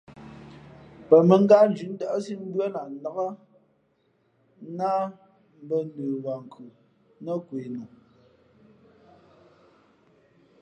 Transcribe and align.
Pαmᾱngátnzhʉ̌ʼ 1.07 1.93
ndάʼsí 1.95 2.33
mbʉ́ά 2.43 2.67
lah 2.75 2.87
nnák 2.93 3.17
nāh 4.77 5.03
mbᾱ 5.63 5.77
nəwaankhʉ̌ 5.95 6.67
nά 7.25 7.33
kwe 7.45 7.59
nu. 7.73 7.83